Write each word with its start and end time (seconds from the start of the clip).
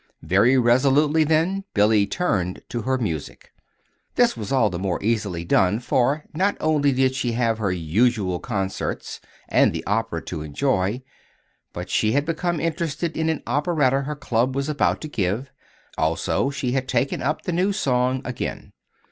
Very 0.23 0.57
resolutely, 0.57 1.23
then, 1.23 1.63
Billy 1.75 2.07
turned 2.07 2.63
to 2.69 2.81
her 2.81 2.97
music. 2.97 3.51
This 4.15 4.35
was 4.35 4.51
all 4.51 4.71
the 4.71 4.79
more 4.79 4.97
easily 5.03 5.45
done, 5.45 5.79
for, 5.79 6.25
not 6.33 6.57
only 6.59 6.91
did 6.91 7.13
she 7.13 7.33
have 7.33 7.59
her 7.59 7.71
usual 7.71 8.39
concerts 8.39 9.21
and 9.47 9.71
the 9.71 9.85
opera 9.85 10.23
to 10.25 10.41
enjoy, 10.41 11.03
but 11.71 11.91
she 11.91 12.13
had 12.13 12.25
become 12.25 12.59
interested 12.59 13.15
in 13.15 13.29
an 13.29 13.43
operetta 13.45 14.01
her 14.01 14.15
club 14.15 14.55
was 14.55 14.67
about 14.67 15.01
to 15.01 15.07
give; 15.07 15.51
also 15.99 16.49
she 16.49 16.71
had 16.71 16.87
taken 16.87 17.21
up 17.21 17.43
the 17.43 17.51
new 17.53 17.71
song 17.71 18.23
again. 18.25 18.73